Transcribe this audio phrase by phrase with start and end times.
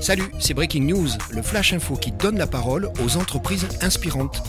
[0.00, 4.42] Salut, c'est Breaking News, le flash info qui donne la parole aux entreprises inspirantes.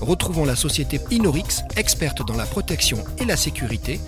[0.00, 4.00] Retrouvons la société Inorix, experte dans la protection et la sécurité,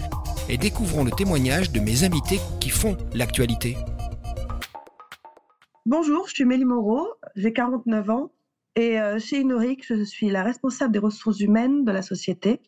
[0.48, 3.76] et découvrons le témoignage de mes invités qui font l'actualité.
[5.86, 8.32] Bonjour, je suis Mélie Moreau, j'ai 49 ans
[8.74, 12.60] et euh, chez Inorix, je suis la responsable des ressources humaines de la société,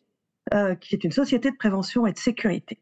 [0.53, 2.79] euh, qui est une société de prévention et de sécurité.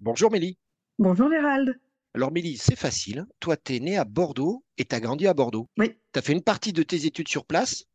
[0.00, 0.58] Bonjour Mélie.
[0.98, 1.78] Bonjour Gérald.
[2.14, 3.26] Alors Mélie, c'est facile.
[3.40, 5.68] Toi, tu es né à Bordeaux et tu as grandi à Bordeaux.
[5.78, 5.96] Oui.
[6.12, 7.86] Tu as fait une partie de tes études sur place.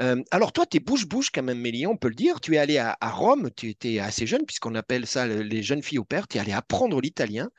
[0.00, 2.40] Euh, alors toi, tu es bouche-bouche quand même, Mélie, on peut le dire.
[2.40, 5.98] Tu es allé à, Rome, tu étais assez jeune, puisqu'on appelle ça les jeunes filles
[5.98, 6.26] au père.
[6.26, 7.50] Tu es allé apprendre l'italien.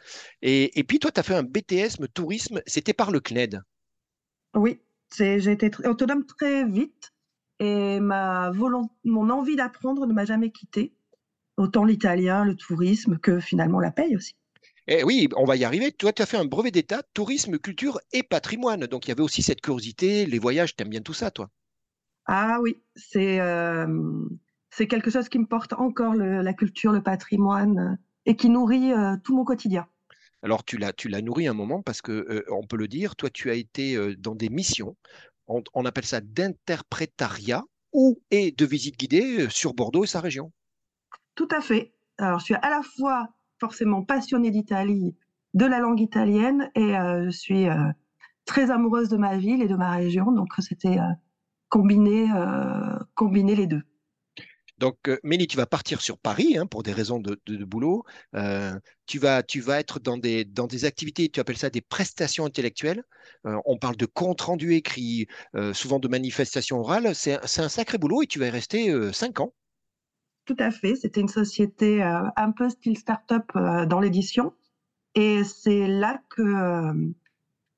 [0.42, 3.62] Et, puis toi, tu as fait un BTS tourisme, c'était par le CNED.
[4.56, 4.82] Oui,
[5.16, 7.14] j'ai été autonome très vite
[7.60, 8.52] et ma
[9.04, 10.94] mon envie d'apprendre ne m'a jamais quitté.
[11.58, 14.36] Autant l'italien, le tourisme que finalement la paye aussi.
[14.94, 15.94] Eh oui, on va y arriver.
[15.94, 18.88] Toi, tu as fait un brevet d'État, tourisme, culture et patrimoine.
[18.88, 21.50] Donc, il y avait aussi cette curiosité, les voyages, tu aimes bien tout ça, toi?
[22.26, 23.88] Ah oui, c'est euh,
[24.78, 29.16] quelque chose qui me porte encore, la culture, le patrimoine, euh, et qui nourrit euh,
[29.24, 29.88] tout mon quotidien.
[30.44, 33.30] Alors, tu l'as, tu l'as nourri un moment parce que, on peut le dire, toi,
[33.30, 34.98] tu as été dans des missions,
[35.48, 37.64] on, on appelle ça d'interprétariat
[37.94, 40.52] ou et de visite guidée sur Bordeaux et sa région.
[41.36, 41.94] Tout à fait.
[42.18, 43.30] Alors, je suis à la fois
[43.62, 45.16] forcément passionnée d'Italie,
[45.54, 47.76] de la langue italienne, et euh, je suis euh,
[48.46, 51.14] très amoureuse de ma ville et de ma région, donc c'était euh,
[51.70, 52.26] combiner,
[53.56, 53.84] les deux.
[54.80, 58.04] Donc, Mélie, tu vas partir sur Paris hein, pour des raisons de, boulot.
[59.06, 59.44] tu, vas,
[59.80, 63.04] être dans des, dans des activités, tu appelles ça des prestations intellectuelles.
[63.44, 65.28] on parle de compte rendu écrit,
[65.74, 67.14] souvent de manifestations orales.
[67.14, 69.54] C'est un sacré boulot et tu vas y rester cinq ans.
[70.46, 70.96] Tout à fait.
[70.96, 74.54] C'était une société euh, un peu style start-up euh, dans l'édition.
[75.16, 76.94] Et c'est là que euh,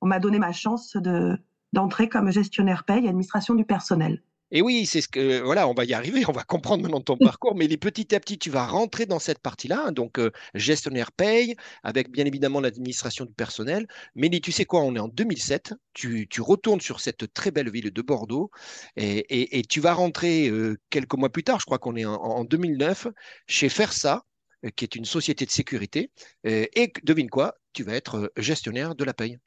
[0.02, 1.38] on m'a donné ma chance de
[1.74, 4.22] d'entrer comme gestionnaire paye, administration du personnel.
[4.56, 7.18] Et oui, c'est ce que voilà, on va y arriver, on va comprendre maintenant ton
[7.18, 10.32] parcours, mais les petit à petit, tu vas rentrer dans cette partie-là, hein, donc euh,
[10.54, 13.88] gestionnaire paye, avec bien évidemment l'administration du personnel.
[14.16, 17.92] Mais tu sais quoi, on est en 2007, tu, retournes sur cette très belle ville
[17.92, 18.52] de Bordeaux
[18.96, 22.44] et, tu vas rentrer euh, quelques mois plus tard, je crois qu'on est en, en,
[22.44, 23.08] 2009,
[23.48, 24.24] chez Fersa,
[24.66, 26.12] euh, qui est une société de sécurité.
[26.44, 29.40] et devine quoi, tu vas être gestionnaire de la paye.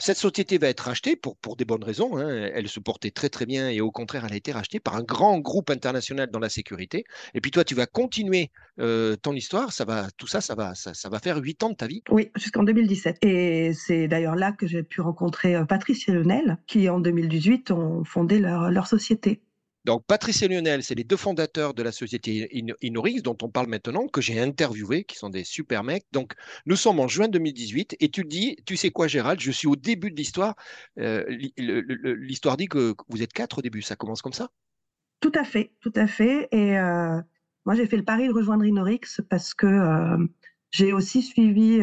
[0.00, 2.16] Cette société va être rachetée pour, pour des bonnes raisons.
[2.16, 2.50] Hein.
[2.54, 5.02] Elle se portait très très bien et au contraire, elle a été rachetée par un
[5.02, 7.04] grand groupe international dans la sécurité.
[7.34, 9.72] Et puis toi, tu vas continuer euh, ton histoire.
[9.72, 12.02] Ça va, tout ça, ça va, ça, va faire huit ans de ta vie.
[12.10, 13.18] Oui, jusqu'en 2017.
[13.22, 17.72] Et c'est d'ailleurs là que j'ai pu rencontrer euh, Patrice et Lionel, qui en 2018
[17.72, 19.42] ont fondé leur, leur société.
[19.88, 22.50] Donc, Patrice et Lionel, c'est les deux fondateurs de la société
[22.82, 26.04] Inorix dont on parle maintenant, que j'ai interviewé, qui sont des super mecs.
[26.12, 26.34] Donc,
[26.66, 29.76] nous sommes en juin 2018 et tu dis, tu sais quoi, Gérald, je suis au
[29.76, 30.56] début de l'histoire.
[30.98, 31.24] Euh,
[31.56, 33.80] l'histoire dit que vous êtes quatre au début.
[33.80, 34.50] Ça commence comme ça?
[35.20, 36.48] Tout à fait, tout à fait.
[36.52, 37.18] Et euh,
[37.64, 40.18] moi, j'ai fait le pari de rejoindre Inorix parce que euh,
[40.70, 41.80] j'ai aussi suivi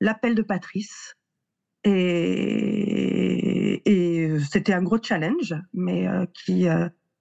[0.00, 1.16] l'appel de Patrice.
[1.84, 1.92] Et,
[3.84, 6.66] et c'était un gros challenge, mais qui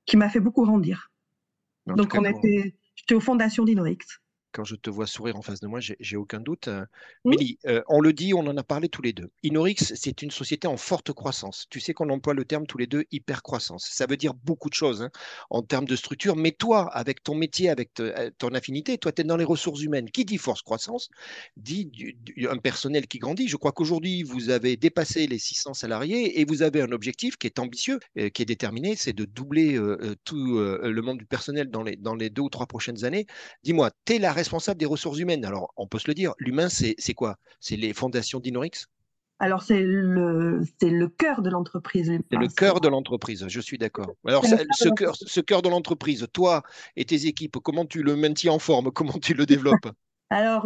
[0.05, 1.11] qui m'a fait beaucoup grandir.
[1.87, 4.21] Donc, on était, j'étais aux fondations d'Inorix
[4.55, 6.69] quand je te vois sourire en face de moi, j'ai aucun doute.
[6.69, 6.85] Euh,
[7.25, 9.29] Mélie, euh, on le dit, on en a parlé tous les deux.
[9.43, 11.65] Inorix, c'est une société en forte croissance.
[11.69, 13.85] Tu sais qu'on emploie le terme tous les deux hyper croissance.
[13.91, 15.09] Ça veut dire beaucoup de choses hein,
[15.49, 16.37] en termes de structure.
[16.37, 19.81] Mais toi, avec ton métier, avec euh, ton affinité, toi, tu es dans les ressources
[19.81, 20.09] humaines.
[20.09, 21.09] Qui dit force croissance
[21.57, 21.91] dit
[22.49, 23.49] un personnel qui grandit.
[23.49, 27.47] Je crois qu'aujourd'hui, vous avez dépassé les 600 salariés et vous avez un objectif qui
[27.47, 29.77] est ambitieux, qui est déterminé, c'est de doubler
[30.23, 33.25] tout le monde du personnel dans les, dans les deux ou trois prochaines années.
[33.63, 35.43] Dis-moi, tu es la responsable des ressources humaines.
[35.43, 37.37] Alors, on peut se le dire, l'humain, c'est quoi?
[37.59, 38.87] C'est les fondations d'Inorix
[39.37, 42.09] alors, c'est le, le cœur de l'entreprise.
[42.31, 44.13] C'est le cœur de l'entreprise, je suis d'accord.
[44.25, 46.63] Alors, ce, cœur, ce cœur de l'entreprise, toi
[46.95, 48.91] et tes équipes, comment tu le maintiens en forme?
[48.91, 49.89] Comment tu le développes?
[50.29, 50.65] Alors,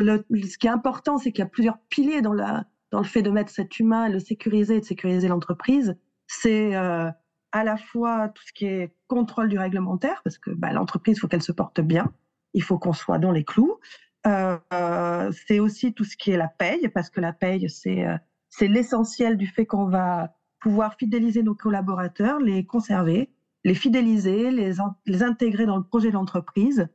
[0.00, 3.22] ce qui est important, c'est qu'il y a plusieurs piliers dans, la, dans le fait
[3.22, 5.96] de mettre cet humain, le sécuriser et de sécuriser l'entreprise.
[6.26, 7.08] C'est euh,
[7.52, 11.20] à la fois tout ce qui est contrôle du réglementaire, parce que bah, l'entreprise, il
[11.20, 12.12] faut qu'elle se porte bien
[12.56, 13.78] il faut qu'on soit dans les clous.
[14.26, 18.16] Euh, c'est aussi tout ce qui est la paye, parce que la paye, c'est euh,
[18.48, 23.30] c'est l'essentiel du fait qu'on va pouvoir fidéliser nos collaborateurs, les conserver,
[23.64, 24.72] les fidéliser, les,
[25.04, 26.88] les intégrer dans le projet de l'entreprise.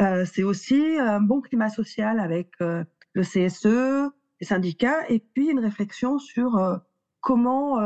[0.00, 4.10] Euh, c'est aussi un bon climat social avec le CSE,
[4.40, 6.80] les syndicats, et puis une réflexion sur
[7.20, 7.76] comment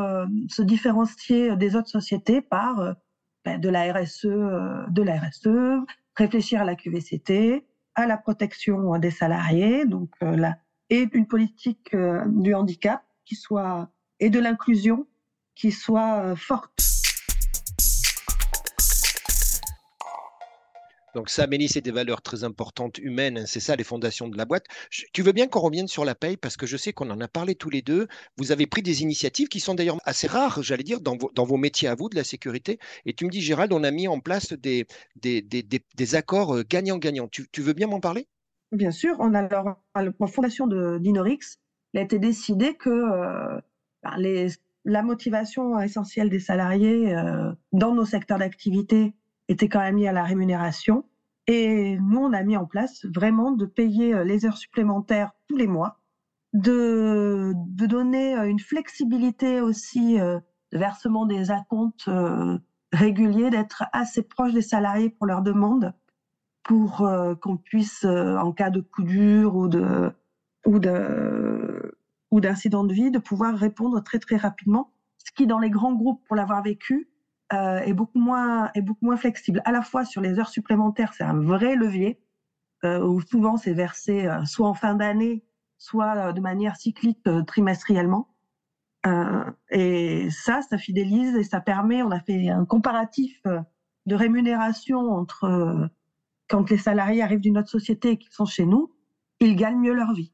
[0.49, 2.94] se différencier des autres sociétés par
[3.44, 5.84] ben, de la RSE, de la RSE,
[6.16, 7.64] réfléchir à la QVCT,
[7.94, 10.36] à la protection des salariés, donc euh,
[10.90, 11.96] et une politique
[12.26, 13.90] du handicap qui soit
[14.20, 15.06] et de l'inclusion
[15.54, 17.06] qui soit forte.
[21.16, 23.38] Donc ça, Amélie, c'est des valeurs très importantes humaines.
[23.38, 24.66] Hein, c'est ça les fondations de la boîte.
[25.14, 26.36] tu veux bien qu'on revienne sur la paye?
[26.36, 28.06] Parce que je sais qu'on en a parlé tous les deux.
[28.36, 31.88] Vous avez pris des initiatives qui sont d'ailleurs assez rares, j'allais dire, dans vos, métiers
[31.88, 32.78] à vous de la sécurité.
[33.06, 34.84] Et tu me dis, Gérald, on a mis en place des,
[36.12, 37.28] accords euh, gagnant-gagnant.
[37.28, 38.28] Tu, veux bien m'en parler?
[38.72, 39.16] Bien sûr.
[39.19, 41.60] On alors, la fondation d'Inorix,
[41.94, 43.58] il a été décidé que euh,
[44.02, 44.50] ben,
[44.84, 49.14] la motivation essentielle des salariés euh, dans nos secteurs d'activité
[49.48, 51.04] était quand même lié à la rémunération.
[51.46, 55.56] Et nous, on a mis en place vraiment de payer euh, les heures supplémentaires tous
[55.56, 56.00] les mois,
[56.52, 60.40] de, de donner euh, une flexibilité aussi euh,
[60.72, 62.10] de versement des acomptes
[62.93, 65.94] réguliers, d'être assez proche des salariés pour leurs demandes,
[66.64, 67.08] pour
[67.40, 70.10] qu'on puisse, en cas de coup dur ou de
[70.66, 71.96] ou de
[72.32, 74.93] ou d'incident de vie, de pouvoir répondre très très rapidement.
[75.19, 77.08] Ce qui, dans les grands groupes, pour l'avoir vécu,
[77.52, 79.62] euh, est beaucoup moins est beaucoup moins flexible.
[79.64, 82.20] À la fois sur les heures supplémentaires, c'est un vrai levier
[82.84, 85.44] euh, où souvent c'est versé euh, soit en fin d'année,
[85.78, 88.28] soit de manière cyclique trimestriellement.
[89.70, 92.02] et ça, ça fidélise et ça permet.
[92.02, 93.40] On a fait un comparatif
[94.06, 95.88] de rémunération entre
[96.48, 98.93] quand les salariés arrivent d'une autre société et qu'ils sont chez nous,
[99.40, 100.32] ils gagnent mieux leur vie.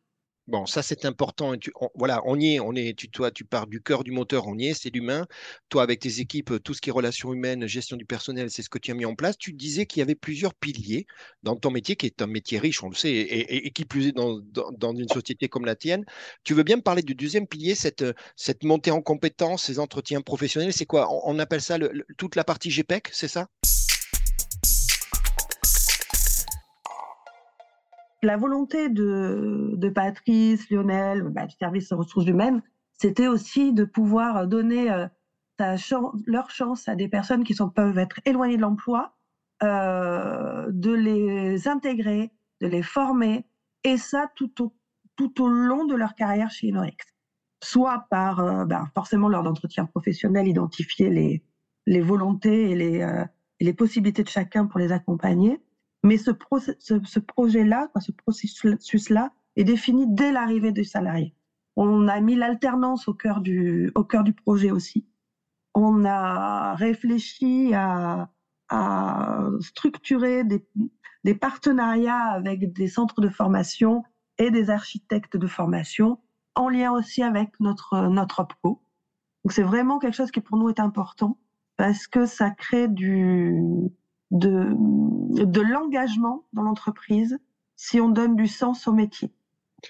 [0.49, 1.55] Bon, ça c'est important.
[1.95, 2.99] voilà, on y est, on est.
[2.99, 5.27] Tu, toi, tu pars du cœur du moteur, on y est, c'est l'humain.
[5.69, 8.69] Toi, avec tes équipes, tout ce qui est relations humaines, gestion du personnel, c'est ce
[8.69, 9.39] que tu as mis en place.
[9.39, 11.07] Tu disais qu'il y avait plusieurs piliers
[11.45, 14.13] dans ton métier, qui est un métier riche, on le sait, et, qui plus est
[14.13, 14.41] dans,
[14.93, 16.05] une société comme la tienne.
[16.43, 18.05] Tu veux bien me parler du deuxième pilier, cette,
[18.35, 20.73] cette montée en compétences, ces entretiens professionnels.
[20.73, 21.09] C'est quoi?
[21.25, 21.79] On, appelle ça
[22.19, 23.47] toute la partie GPEC, c'est ça?
[28.23, 32.63] La volonté de, Patrice, Lionel, bah, du service aux ressources humaines,
[32.95, 35.07] c'était aussi de pouvoir donner euh,
[36.27, 39.17] leur chance à des personnes qui peuvent être éloignées de l'emploi,
[39.63, 42.31] euh, de les intégrer,
[42.61, 43.45] de les former,
[43.85, 46.97] et ça tout au, long de leur carrière chez Inorex.
[47.63, 51.11] Soit par euh, ben, forcément lors d'entretien professionnel, identifier
[51.87, 53.05] les, volontés et
[53.61, 55.61] les possibilités de chacun pour les accompagner,
[56.03, 56.31] mais ce,
[57.21, 61.35] projet-là, ce processus-là, est défini dès l'arrivée du salarié.
[61.77, 65.07] On a mis l'alternance au cœur du, au cœur du projet aussi.
[65.75, 68.29] On a réfléchi à,
[69.61, 70.67] structurer des,
[71.25, 74.03] des, partenariats avec des centres de formation
[74.39, 76.19] et des architectes de formation,
[76.55, 78.83] en lien aussi avec notre, notre OPCO.
[79.45, 81.39] Donc c'est vraiment quelque chose qui pour nous est important
[81.77, 83.91] parce que ça crée du,
[84.33, 84.75] de,
[85.45, 87.39] de l'engagement dans l'entreprise
[87.77, 89.31] si on donne du sens au métier,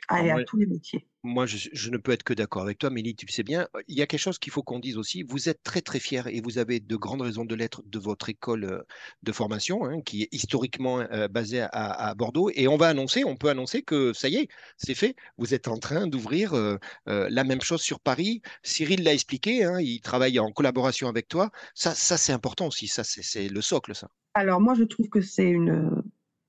[0.08, 1.06] à, à tous les métiers.
[1.24, 3.68] Moi, je, ne peux être que d'accord avec toi, Mélie, tu sais bien.
[3.86, 5.22] Il y a quelque chose qu'il faut qu'on dise aussi.
[5.22, 8.28] Vous êtes très, très fiers et vous avez de grandes raisons de l'être de votre
[8.28, 8.82] école euh,
[9.22, 12.50] de formation, hein, qui est historiquement euh, basée à, Bordeaux.
[12.54, 15.14] Et on va annoncer, on peut annoncer que ça y est, c'est fait.
[15.38, 18.42] Vous êtes en train d'ouvrir euh, la même chose sur Paris.
[18.64, 21.52] Cyril l'a expliqué, hein, il travaille en collaboration avec toi.
[21.74, 22.88] Ça, ça c'est important aussi.
[22.88, 24.08] Ça, c'est le socle, ça.
[24.34, 26.02] Alors, moi, je trouve que c'est une.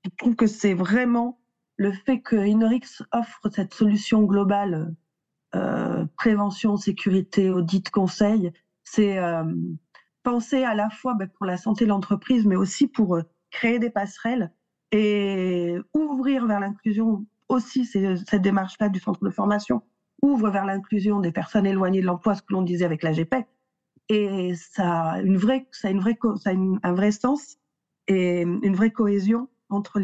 [0.04, 1.40] Je trouve que c'est vraiment
[1.76, 4.94] le fait que Inorix offre cette solution globale,
[5.54, 8.52] euh, prévention, sécurité, audit, conseil,
[8.82, 9.44] c'est euh,
[10.22, 13.78] penser à la fois ben, pour la santé de l'entreprise, mais aussi pour euh, créer
[13.78, 14.52] des passerelles
[14.92, 19.82] et ouvrir vers l'inclusion aussi cette démarche-là du centre de formation
[20.22, 23.46] ouvre vers l'inclusion des personnes éloignées de l'emploi, ce que l'on disait avec la GPEC.
[24.08, 27.58] Et ça a, une vraie, ça a, une vraie, ça a un vrai sens
[28.06, 30.00] et une vraie cohésion entre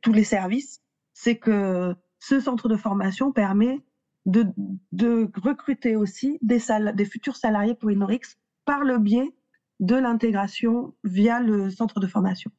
[0.00, 0.82] tous les services,
[1.12, 3.80] c'est que ce centre de formation permet
[4.26, 6.60] de, recruter aussi des,
[6.94, 9.34] des futurs salariés pour Inorix par le biais
[9.80, 12.50] de l'intégration via le centre de formation.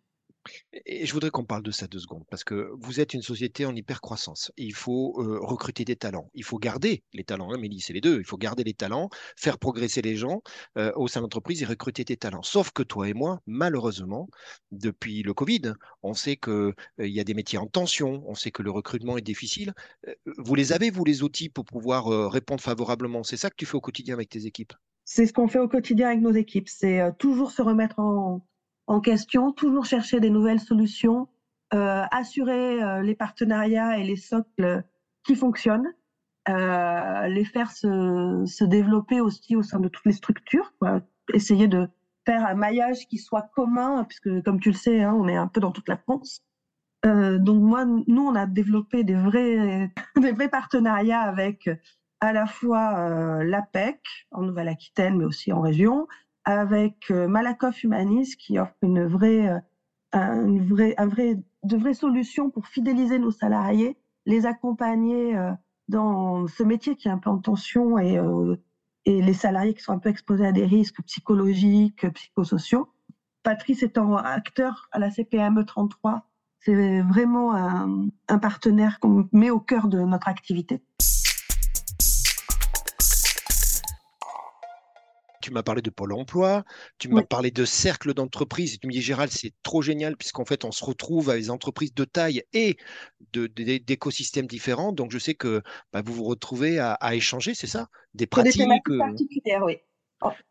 [0.85, 3.65] Et je voudrais qu'on parle de ça deux secondes, parce que vous êtes une société
[3.65, 4.51] en hyper-croissance.
[4.57, 6.29] Il faut euh, recruter des talents.
[6.33, 7.51] Il faut garder les talents.
[7.53, 8.19] Hein, Mélie, c'est les deux.
[8.19, 10.41] Il faut garder les talents, faire progresser les gens
[10.77, 12.43] euh, au sein de l'entreprise et recruter des talents.
[12.43, 14.29] Sauf que toi et moi, malheureusement,
[14.71, 15.73] depuis le Covid,
[16.03, 19.17] on sait qu'il euh, y a des métiers en tension, on sait que le recrutement
[19.17, 19.73] est difficile.
[20.37, 23.23] vous les avez, vous, les outils pour pouvoir répondre favorablement?
[23.23, 24.73] C'est ça que tu fais au quotidien avec tes équipes?
[25.05, 26.67] C'est ce qu'on fait au quotidien avec nos équipes.
[26.69, 28.45] C'est toujours se remettre en
[28.87, 31.27] en question, toujours chercher des nouvelles solutions,
[31.73, 34.83] euh, assurer euh, les partenariats et les socles
[35.25, 35.93] qui fonctionnent,
[36.47, 40.73] euh, les faire se, développer aussi au sein de toutes les structures,
[41.33, 41.89] essayer de
[42.25, 45.47] faire un maillage qui soit commun, puisque comme tu le sais, hein, on est un
[45.47, 46.41] peu dans toute la France,
[47.03, 49.91] donc moi, nous, on a développé des vrais
[50.51, 51.69] partenariats avec
[52.19, 54.01] à la fois l'APEC
[54.31, 56.07] en Nouvelle-Aquitaine, mais aussi en région,
[56.47, 59.51] avec Malakoff Humanis qui offre une vraie,
[60.13, 65.37] une vraie, un vrai, de vraies solutions pour fidéliser nos salariés, les accompagner
[65.89, 68.17] dans ce métier qui est un peu en tension et,
[69.05, 72.87] les salariés qui sont un peu exposés à des risques psychologiques, psychosociaux.
[73.43, 79.89] Patrice étant acteur à la CPME 33, c'est vraiment un partenaire qu'on met au cœur
[79.89, 80.81] de notre activité.
[85.47, 86.65] Tu m'as parlé de Pôle emploi,
[86.97, 90.43] tu m'as parlé de cercle d'entreprise, et tu me dis, Gérald, c'est trop génial, puisqu'en
[90.43, 92.75] fait, on se retrouve avec des entreprices de taille et
[93.31, 94.91] d'écosystèmes différents.
[94.91, 95.61] Donc, je sais que
[95.93, 97.87] bah, vous vous retrouvez à, échanger, c'est ça?
[98.13, 99.77] Des pratiques des euh, particulières, oui.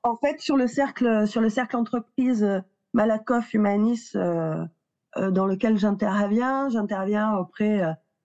[0.03, 2.61] En, fait, sur le cercle, sur le cercle entreprise euh,
[2.95, 4.65] Malakoff Humanis, euh,
[5.15, 7.83] dans lequel j'interviens, j'interviens auprès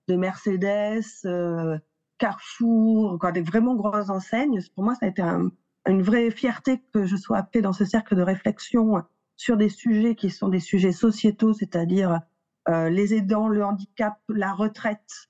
[0.08, 1.02] de Mercedes,
[2.16, 4.60] Carrefour, des vraiment grosses enseignes.
[4.74, 5.50] Pour moi, ça a été un,
[5.86, 9.02] une vraie fierté que je sois appelée dans ce cercle de réflexion
[9.36, 12.20] sur des sujets qui sont des sujets sociétaux, c'est-à-dire
[12.68, 15.28] euh, les aidants, le handicap, la retraite.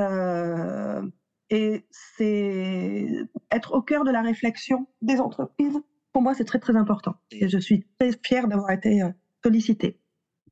[0.00, 1.02] Euh,
[1.50, 3.08] et c'est
[3.50, 5.78] être au cœur de la réflexion des entreprises.
[6.12, 7.16] Pour moi, c'est très très important.
[7.30, 9.10] Et je suis très fière d'avoir été euh,
[9.42, 9.98] sollicitée.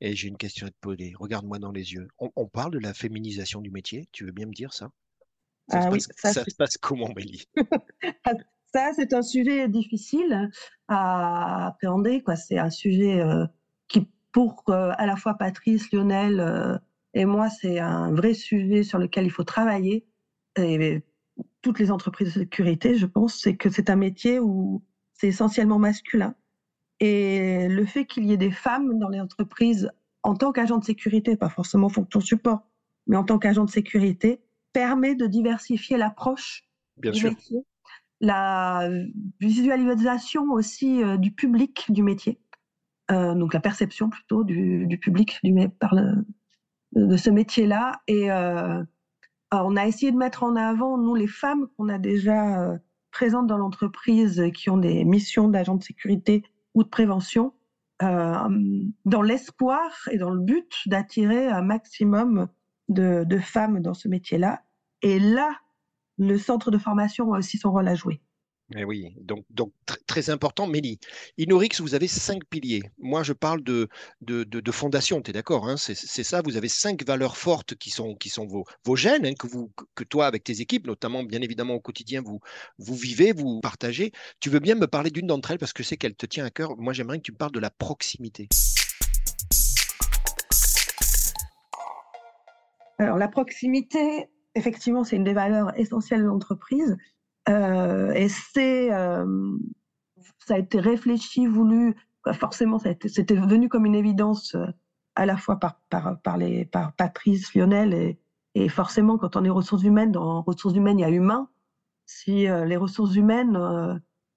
[0.00, 1.14] Et j'ai une question à te poser.
[1.18, 2.08] Regarde-moi dans les yeux.
[2.18, 4.08] On, parle de la féminisation du métier.
[4.12, 4.90] Tu veux bien me dire ça?
[5.68, 7.46] Ça, se, ah passe, ça, se passe comment, Mélie?
[8.76, 10.50] Ça, c'est un sujet difficile
[10.86, 12.22] à appréhender.
[12.22, 12.36] Quoi.
[12.36, 13.46] C'est un sujet euh,
[13.88, 16.76] qui, pour euh, à la fois Patrice, Lionel euh,
[17.14, 20.06] et moi, c'est un vrai sujet sur lequel il faut travailler.
[20.58, 21.02] Et
[21.62, 25.78] toutes les entreprises de sécurité, je pense, c'est que c'est un métier où c'est essentiellement
[25.78, 26.34] masculin.
[27.00, 29.90] Et le fait qu'il y ait des femmes dans les entreprises
[30.22, 32.68] en tant qu'agent de sécurité, pas forcément fonction support,
[33.06, 34.42] mais en tant qu'agent de sécurité,
[34.74, 36.64] permet de diversifier l'approche
[36.98, 37.64] du métier
[38.20, 38.88] la
[39.40, 42.40] visualisation aussi euh, du public du métier,
[43.10, 48.00] euh, donc la perception plutôt du, public de ce métier-là.
[48.06, 48.82] Et euh,
[49.52, 52.78] on a essayé de mettre en avant, nous, les femmes qu'on a déjà
[53.10, 56.42] présentes dans l'entreprise, qui ont des missions d'agent de sécurité
[56.74, 57.52] ou de prévention,
[58.00, 62.48] dans l'espoir et dans le but d'attirer un maximum
[62.88, 64.62] de femmes dans ce métier-là.
[65.00, 65.56] Et là,
[66.18, 68.20] le centre de formation a aussi son rôle à jouer.
[68.74, 69.72] Mais oui, donc, donc
[70.08, 70.66] très important.
[70.66, 70.98] Mélie,
[71.38, 72.82] Inorix, vous avez cinq piliers.
[72.98, 73.88] Moi, je parle de,
[74.22, 77.90] de, de, fondation, tu es d'accord hein C'est ça, vous avez cinq valeurs fortes qui
[77.90, 81.22] sont, qui sont vos, vos gènes, hein, que, vous, que toi, avec tes équipes, notamment,
[81.22, 82.40] bien évidemment, au quotidien, vous,
[82.78, 84.10] vous vivez, vous partagez.
[84.40, 86.44] Tu veux bien me parler d'une d'entre elles parce que je sais qu'elle te tient
[86.44, 86.76] à cœur.
[86.76, 88.48] Moi, j'aimerais que tu me parles de la proximité.
[92.98, 96.96] Alors, la proximité, effectivement, c'est une des valeurs essentielles de l'entreprise.
[97.48, 99.56] Euh, et c'est, euh,
[100.38, 101.94] ça a été réfléchi, voulu.
[102.32, 104.66] Forcément, c'était venu comme une évidence euh,
[105.14, 108.18] à la fois par, par, par, les, par Patrice, Lionel, et,
[108.54, 111.48] et, forcément, quand on est ressources humaines, dans ressources humaines, il y a humain.
[112.06, 113.56] Si les ressources humaines,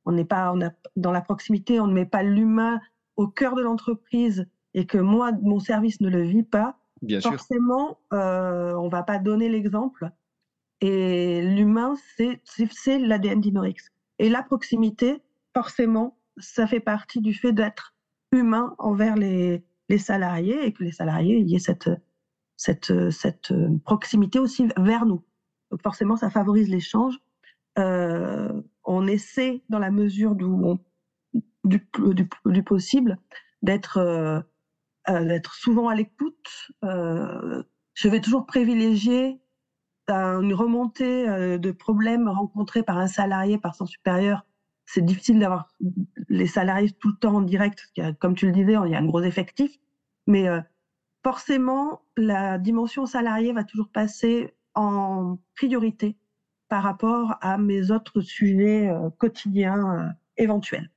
[0.06, 2.80] on n'est pas on a, dans la proximité, on ne met pas l'humain
[3.16, 6.79] au cœur de l'entreprise et que moi, mon service ne le vit pas,
[7.22, 10.12] Forcément, euh, on va pas donner l'exemple.
[10.82, 13.92] Et l'humain, c'est l'ADN d'Inorix.
[14.18, 15.22] Et la proximité,
[15.54, 17.96] forcément, ça fait partie du fait d'être
[18.32, 21.90] humain envers les, les, salariés et que les salariés aient cette,
[22.56, 23.54] cette, cette
[23.84, 25.24] proximité aussi vers nous.
[25.72, 27.20] Donc forcément, ça favorise l'échange.
[27.78, 30.36] Euh, on essaie, dans la mesure
[31.64, 33.18] du, possible,
[33.62, 34.42] d'être euh,
[35.10, 36.72] d'être souvent à l'écoute.
[36.84, 37.64] Euh,
[37.94, 39.42] je vais toujours privilégier
[40.08, 44.46] une remontée euh, de problèmes rencontrés par un salarié, par son supérieur.
[44.86, 45.68] C'est difficile d'avoir
[46.30, 49.06] les salariés tout le temps en direct, comme tu le disais, il y a un
[49.06, 49.78] gros effectif.
[50.26, 50.48] Mais
[51.24, 56.18] forcément, la dimension salariée va toujours passer en priorité
[56.70, 60.90] par rapport à mes autres sujets quotidiens éventuels.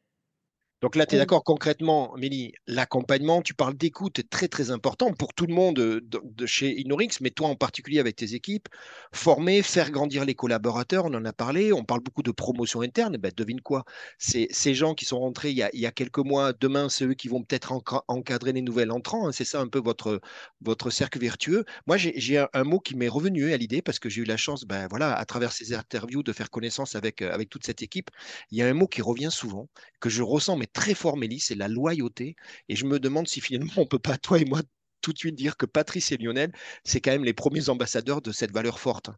[0.83, 5.33] Donc là, tu es d'accord concrètement, Mélie, l'accompagnement, tu parles d'écoute, très très important pour
[5.33, 8.69] tout le monde euh, de, chez Inorix, mais toi en particulier avec tes équipes,
[9.15, 13.17] former, faire grandir les collaborateurs, on en a parlé, on parle beaucoup de promotion interne,
[13.17, 13.85] ben, devine quoi,
[14.19, 17.29] c'est ces gens qui sont rentrés il y, a, quelques mois, demain, c'est eux qui
[17.29, 20.21] vont peut-être encadrer les nouvelles entrants, hein, c'est ça un peu votre,
[20.63, 21.65] votre cercle vertueux.
[21.87, 24.65] Moi, j'ai un, mot qui m'est revenu à l'idée parce que j'ai eu la chance,
[24.65, 28.11] ben, voilà, à travers ces interviews, de faire connaissance avec, avec toute cette équipe.
[28.51, 29.69] Il y a un mot qui revient souvent,
[30.01, 32.37] que je ressens, mais très fort, Mélie, c'est la loyauté.
[32.69, 34.61] Et je me demande si finalement on peut pas, toi et moi,
[35.01, 36.53] tout de suite dire que Patrice et Lionel,
[36.85, 39.11] c'est quand même les premiers ambassadeurs de cette valeur forte.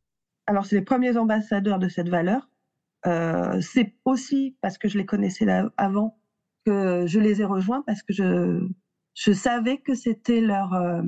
[0.47, 2.49] Alors, c'est les premiers ambassadeurs de cette valeur.
[3.07, 5.47] Euh, c'est aussi parce que je les connaissais
[5.77, 6.19] avant
[6.67, 8.67] que je les ai rejoints, parce que je,
[9.15, 11.03] je savais que c'était leur, euh,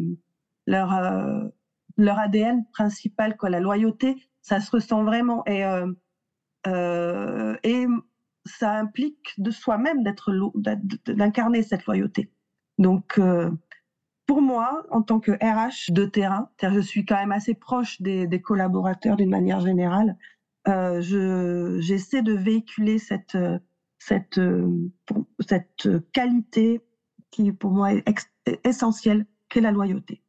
[0.67, 1.49] leur, euh,
[1.97, 5.43] leur ADN principal, quoi, la loyauté, ça se ressent vraiment.
[5.47, 5.63] Et,
[7.63, 7.87] et
[8.47, 10.33] ça implique de soi-même d'être
[11.07, 12.31] d'incarner cette loyauté.
[12.79, 13.21] Donc,
[14.27, 18.41] pour moi, en tant que RH de terrain, je suis quand même assez proche des,
[18.41, 20.17] collaborateurs d'une manière générale.
[20.69, 21.01] Euh,
[21.81, 23.39] j'essaie de véhiculer cette,
[23.99, 24.41] cette,
[25.47, 26.81] cette qualité
[27.31, 28.05] qui, pour moi, est
[28.65, 30.23] essentielle, qu'est la loyauté.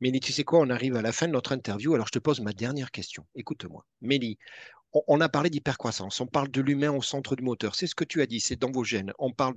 [0.00, 2.18] Mélie, tu sais quoi, on arrive à la fin de notre interview, alors je te
[2.20, 3.26] pose ma dernière question.
[3.34, 3.84] Écoute-moi.
[4.00, 4.38] Mélie,
[4.92, 7.74] on, a parlé d'hypercroissance, on parle de l'humain au centre du moteur.
[7.74, 9.12] C'est ce que tu as dit, c'est dans vos gènes.
[9.18, 9.54] On parle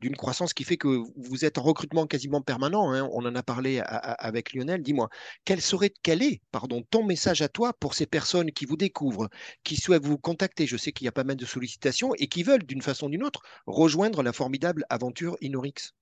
[0.00, 2.92] d'une croissance qui fait que vous êtes en recrutement quasiment permanent.
[2.92, 3.08] Hein.
[3.12, 4.82] On en a parlé avec Lionel.
[4.82, 5.08] Dis-moi,
[5.44, 9.28] quel serait, quel est, pardon, ton message à toi pour ces personnes qui vous découvrent,
[9.64, 10.66] qui souhaitent vous contacter?
[10.66, 13.10] Je sais qu'il y a pas mal de sollicitations et qui veulent, d'une façon ou
[13.10, 15.94] d'une autre, rejoindre la formidable aventure Inorix.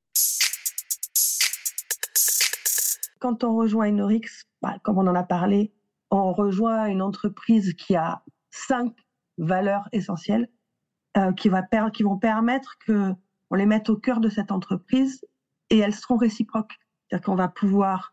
[3.19, 5.75] Quand on rejoint Inorix, bah, comme on en a parlé,
[6.11, 8.23] on rejoint une entreprise qui a
[8.71, 8.95] cinq
[9.37, 10.49] valeurs essentielles
[11.17, 13.13] euh, qui, vont permettre que
[13.51, 15.25] on les mette au cœur de cette entreprise
[15.71, 16.79] et elles seront réciproques.
[17.09, 18.13] C'est-à-dire qu'on va pouvoir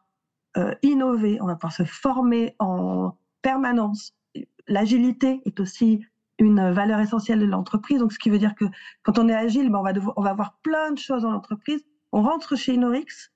[0.57, 4.15] euh, innover, on va pouvoir se former en permanence.
[4.67, 6.03] L'agilité est aussi
[6.39, 7.99] une valeur essentielle de l'entreprise.
[7.99, 8.65] Donc, ce qui veut dire que
[9.03, 11.85] quand on est agile, ben on, va on va avoir plein de choses dans l'entreprise.
[12.11, 13.31] On rentre chez Inorix,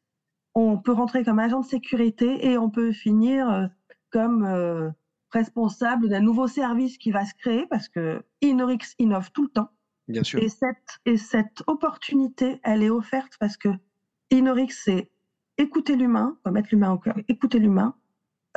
[0.56, 3.68] on peut rentrer comme agent de sécurité et on peut finir euh,
[4.10, 4.94] comme
[5.32, 9.70] responsable d'un nouveau service qui va se créer parce que Inorix innove tout le temps.
[10.08, 10.42] Bien sûr.
[10.42, 13.70] Et cette, et cette opportunité, elle est offerte parce que
[14.30, 15.10] Inorix, c'est
[15.58, 17.96] écouter l'humain, mettre l'humain au cœur, écouter l'humain,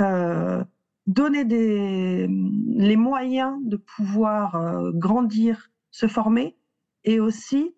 [0.01, 0.65] euh,
[1.07, 6.57] donner des, les moyens de pouvoir euh, grandir, se former,
[7.05, 7.75] et aussi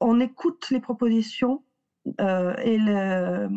[0.00, 1.62] on écoute les propositions
[2.20, 3.48] euh, et le,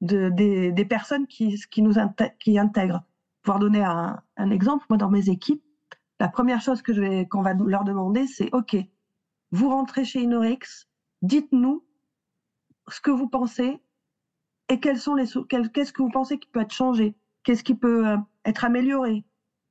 [0.00, 1.94] de, des, des, personnes qui, qui nous
[2.40, 3.04] qui intègrent.
[3.44, 5.62] Pour donner un, exemple, moi dans mes équipes,
[6.18, 8.76] la première chose que qu'on va leur demander, c'est OK,
[9.52, 10.88] vous rentrez chez Inorix,
[11.22, 11.84] dites-nous
[12.88, 13.80] ce que vous pensez
[14.68, 18.08] et quels sont les qu'est-ce que vous pensez qui peut être changé, qu'est-ce qui peut
[18.08, 19.24] euh, être amélioré.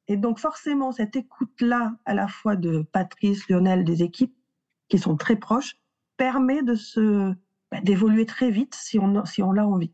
[0.08, 4.36] Et donc forcément cette écoute là, à la fois de Patrice, Lionel, des équipes
[4.88, 5.78] qui sont très proches,
[6.18, 9.94] permet bah, d'évoluer très vite si on si on l'a envie.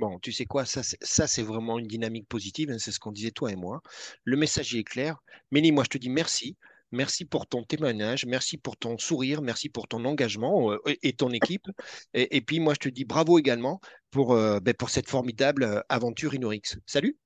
[0.00, 0.82] Bon, tu sais quoi, ça,
[1.26, 3.82] c'est vraiment une dynamique positive, hein, c'est ce qu'on disait toi et moi.
[4.24, 5.18] Le message est clair.
[5.50, 6.56] Mélie, moi je te dis merci.
[6.90, 11.30] Merci pour ton témoignage, merci pour ton sourire, merci pour ton engagement euh, et ton
[11.32, 11.66] équipe.
[12.14, 13.78] Et, puis moi je te dis bravo également
[14.10, 16.78] pour, euh, ben, cette formidable euh, aventure Inorix.
[16.86, 17.18] Salut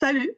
[0.00, 0.30] Salut